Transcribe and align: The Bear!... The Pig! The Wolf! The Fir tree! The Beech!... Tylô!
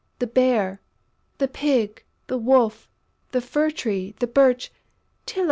The 0.17 0.25
Bear!... 0.25 0.81
The 1.37 1.47
Pig! 1.47 2.03
The 2.25 2.39
Wolf! 2.39 2.89
The 3.33 3.39
Fir 3.41 3.69
tree! 3.69 4.15
The 4.17 4.25
Beech!... 4.25 4.71
Tylô! 5.27 5.39